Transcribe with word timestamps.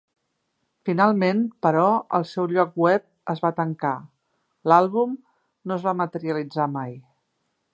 Finalment, 0.89 1.41
però, 1.65 1.83
el 2.19 2.25
seu 2.29 2.47
lloc 2.57 2.73
web 2.85 3.05
es 3.33 3.43
va 3.45 3.51
tancar, 3.59 3.93
l'àlbum 4.73 5.15
no 5.69 5.77
es 5.77 5.87
va 5.89 5.95
materialitzar 6.01 6.67
mai. 6.79 6.97